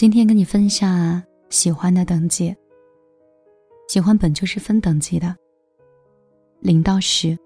[0.00, 2.56] 今天跟你分享喜欢的等级。
[3.86, 5.36] 喜欢本就是分等级的，
[6.60, 7.36] 零到十。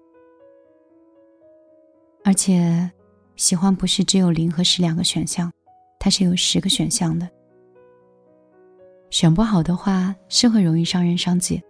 [2.23, 2.89] 而且，
[3.35, 5.51] 喜欢不是只有零和十两个选项，
[5.99, 7.29] 它是有十个选项的。
[9.09, 11.61] 选不好的话，是会容易伤人伤己。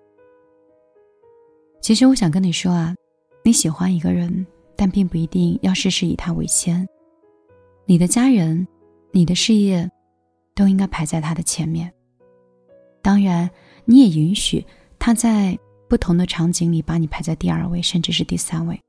[1.81, 2.95] 其实我想跟你说啊，
[3.43, 4.45] 你喜欢一个人，
[4.75, 6.88] 但并不一定要事事以他为先。
[7.88, 8.67] 你的家人，
[9.09, 9.89] 你的事业，
[10.55, 11.91] 都应该排在他的前面。
[13.02, 13.48] 当然，
[13.84, 14.66] 你也允许
[14.98, 15.55] 他在
[15.88, 18.80] 不同的场景里把你排在第二位，甚至是第三位。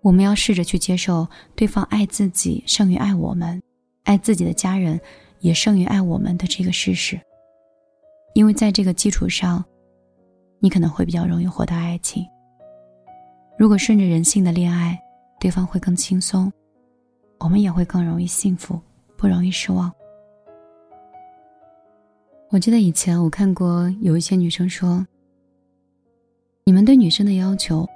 [0.00, 3.60] 我们要试着去接受对方爱自己胜于爱我们，
[4.04, 4.98] 爱自己的家人
[5.40, 7.20] 也胜于爱我们的这个事实。
[8.32, 9.62] 因为在这个基础上，
[10.58, 12.24] 你可能会比较容易获得爱情。
[13.58, 14.98] 如果顺着人性的恋爱，
[15.38, 16.50] 对方会更轻松，
[17.40, 18.80] 我们也会更容易幸福，
[19.18, 19.92] 不容易失望。
[22.52, 25.06] 我记得以前我看过有一些女生说
[26.66, 27.88] ：“你们对女生的要求。”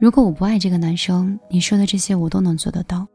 [0.00, 3.06] 如果我不爱这个男生，你说的这些我都能做得到。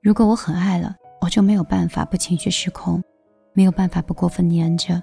[0.00, 3.02] 如果我很爱了，我就没有办法不情绪失控，
[3.54, 5.02] 没有办法不过分黏着，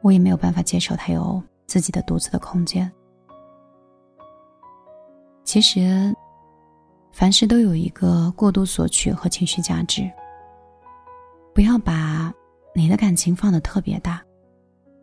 [0.00, 2.90] 我也没有办法接受他有自己的独自的空间。
[5.44, 6.16] 其实，
[7.12, 10.10] 凡事都有一个过度索取和情绪价值。
[11.54, 12.32] 不要把
[12.78, 14.22] 你的感情放得特别大，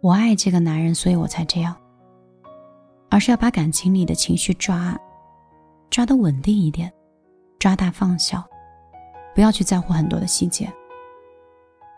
[0.01, 1.75] 我爱这个男人，所以我才这样。
[3.09, 4.97] 而是要把感情里的情绪抓，
[5.89, 6.91] 抓得稳定一点，
[7.59, 8.43] 抓大放小，
[9.33, 10.71] 不要去在乎很多的细节。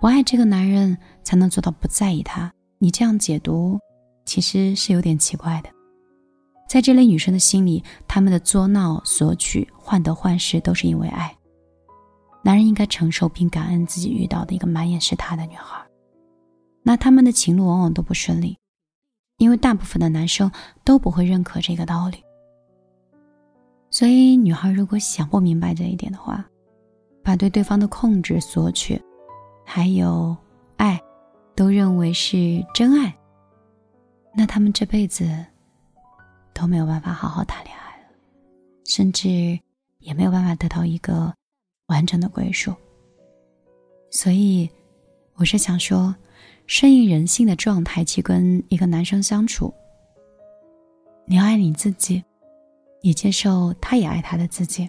[0.01, 2.51] 不爱这个男人，才能做到不在意他。
[2.79, 3.79] 你这样解读，
[4.25, 5.69] 其实是有点奇怪的。
[6.67, 11.36] 在这类女生的心里，她们的作闹、索取、患得患失，都是因为爱。
[12.47, 15.85] 男人应该承受并感恩自己遇到的一个满眼是他的女孩，
[16.81, 18.57] 那他们的情路往往都不顺利。
[19.35, 20.49] 因为大部分的男生
[20.85, 22.23] 都不会认可这个道理，
[23.89, 26.45] 所以女孩如果想不明白这一点的话，
[27.21, 28.97] 把对对方的控制、索取，
[29.65, 30.33] 还有
[30.77, 30.97] 爱，
[31.53, 33.13] 都认为是真爱，
[34.33, 35.45] 那他们这辈子
[36.53, 38.07] 都没有办法好好谈恋爱了，
[38.85, 39.27] 甚至
[39.99, 41.33] 也没有办法得到一个
[41.87, 42.73] 完整的归属。
[44.09, 44.69] 所以，
[45.35, 46.15] 我是想说。
[46.69, 49.73] 顺应人性的状态去跟一个男生相处。
[51.25, 52.21] 你要爱你自己，
[52.99, 54.85] 也接受他也爱他的自己。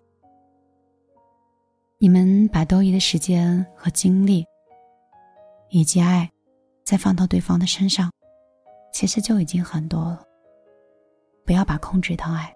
[1.98, 4.44] 你们把多余的时间和精力，
[5.70, 6.28] 以及爱，
[6.82, 8.10] 再放到对方的身上，
[8.92, 10.20] 其实就已经很多了。
[11.46, 12.52] 不要把控制当爱，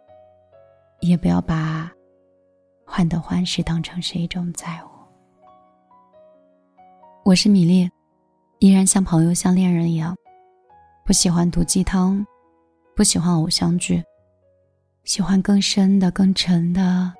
[1.00, 1.88] 也不要把
[2.94, 4.90] 患得患失当成是一种在乎。
[7.24, 7.90] 我是米粒。
[8.58, 10.14] 依然像朋友、像恋人一样，
[11.02, 12.22] 不喜欢毒鸡汤，
[12.94, 14.04] 不喜欢偶像剧，
[15.04, 17.10] 喜欢更深的、更沉的、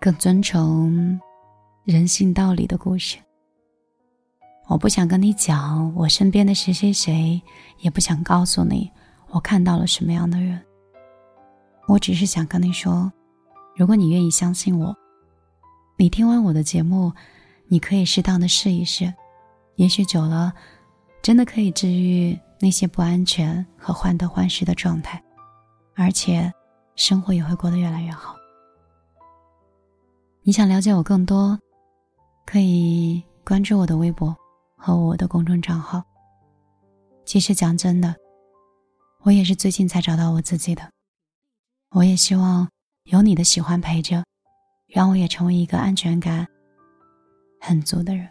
[0.00, 1.18] 更尊崇
[1.84, 3.16] 人性道理的故事。
[4.66, 7.40] 我不想跟你讲我身边的谁谁谁，
[7.78, 8.90] 也不想告诉你
[9.28, 10.60] 我看到了什么样的人。
[11.86, 13.10] 我只是想跟你说，
[13.76, 14.96] 如果你愿意相信我，
[15.96, 17.12] 你听完我的节目。
[17.72, 19.14] 你可以适当的试一试，
[19.76, 20.52] 也许久了，
[21.22, 25.22] 真的可以治愈那些不安全和患得患失的状态，
[25.94, 26.52] 而且
[26.96, 28.34] 生活也会过得越来越好。
[30.42, 31.56] 你想了解我更多，
[32.44, 34.36] 可以关注我的微博
[34.74, 36.02] 和我的公众账号。
[37.24, 38.12] 其实讲真的，
[39.22, 40.90] 我也是最近才找到我自己的。
[41.90, 42.68] 我也希望
[43.10, 44.24] 有你的喜欢陪着，
[44.86, 46.46] 让我也成为一个安全感。
[47.60, 48.30] 很足的人，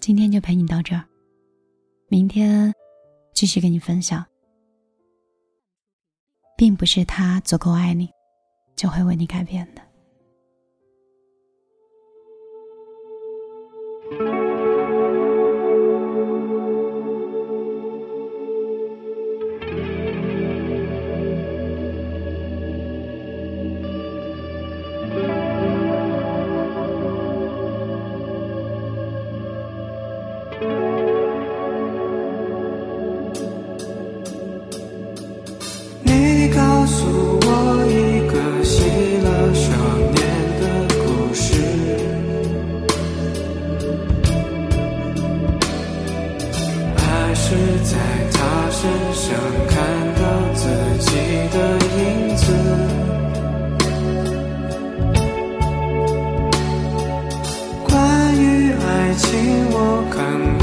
[0.00, 1.04] 今天就陪你到这儿，
[2.08, 2.72] 明天
[3.34, 4.24] 继续跟你分享。
[6.56, 8.08] 并不是他足够爱你，
[8.74, 9.82] 就会为你改变的。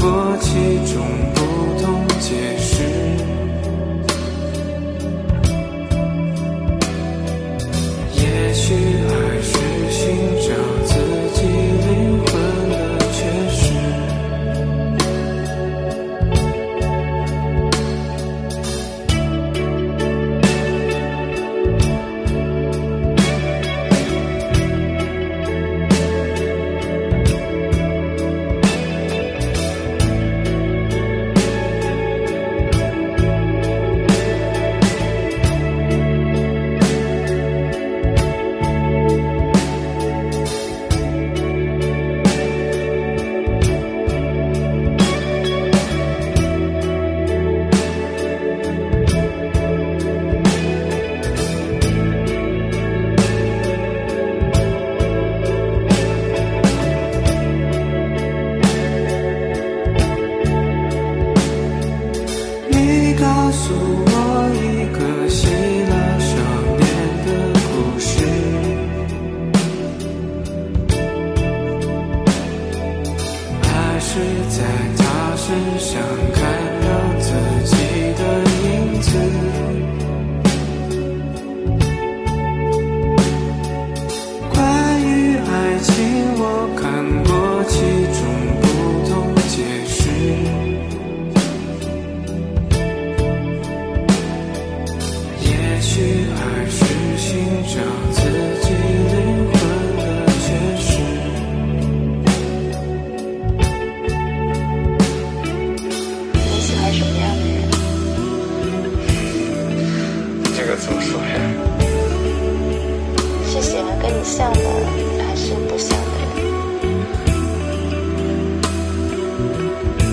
[0.06, 1.35] 过其中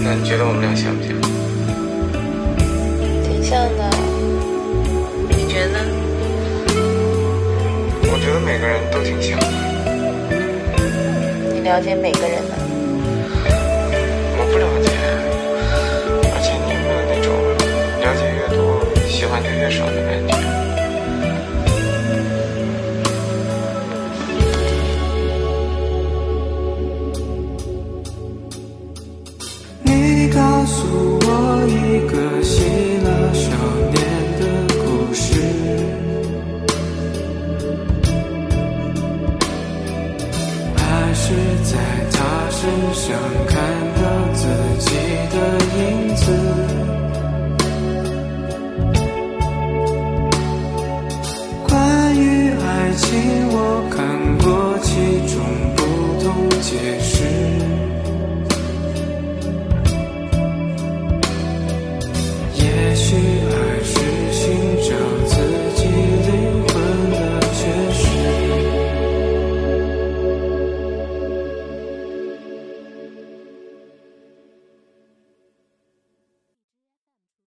[0.05, 1.09] 那你觉得我们俩像不像？
[3.23, 3.89] 挺像的。
[5.29, 5.79] 你觉得呢？
[8.11, 9.45] 我觉得每个人都挺像的。
[11.53, 12.62] 你了解每个人吗？
[30.83, 30.89] 诉
[31.21, 31.27] 我
[31.65, 31.71] 一
[32.11, 32.13] 个
[32.43, 32.53] 希
[33.05, 33.45] 腊少
[33.93, 33.97] 年
[34.39, 34.43] 的
[34.83, 34.83] 故
[35.13, 35.25] 事，
[40.75, 40.81] 爱
[41.13, 41.23] 是
[41.63, 41.71] 在
[42.11, 42.15] 他
[42.49, 42.59] 身
[42.93, 43.52] 上。
[62.93, 63.42] 也许